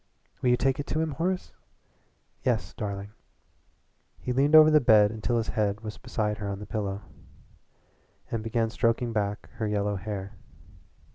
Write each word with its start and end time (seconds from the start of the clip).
Will 0.41 0.49
you 0.49 0.57
take 0.57 0.79
it 0.79 0.87
to 0.87 0.99
him, 0.99 1.11
Horace?" 1.11 1.53
"Yes, 2.43 2.73
darling." 2.73 3.11
He 4.17 4.33
leaned 4.33 4.55
over 4.55 4.71
the 4.71 4.81
bed 4.81 5.11
until 5.11 5.37
his 5.37 5.49
head 5.49 5.81
was 5.81 5.99
beside 5.99 6.39
her 6.39 6.49
on 6.49 6.57
the 6.57 6.65
pillow, 6.65 7.03
and 8.31 8.41
began 8.41 8.71
stroking 8.71 9.13
back 9.13 9.51
her 9.57 9.67
yellow 9.67 9.97
hair. 9.97 10.33